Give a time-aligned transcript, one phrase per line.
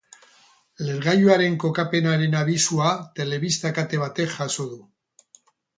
[0.85, 2.89] Lehergailuaren kokapenaren abisua
[3.21, 4.85] telebista kate batek jaso du.